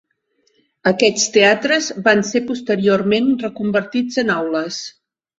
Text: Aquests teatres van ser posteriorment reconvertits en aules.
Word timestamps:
Aquests 0.91 1.25
teatres 1.35 1.89
van 2.07 2.23
ser 2.29 2.41
posteriorment 2.47 3.27
reconvertits 3.43 4.17
en 4.23 4.33
aules. 4.37 4.81